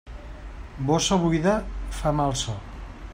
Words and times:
Bossa 0.87 1.19
buida 1.25 1.53
fa 2.01 2.17
mal 2.23 2.37
so. 2.45 2.57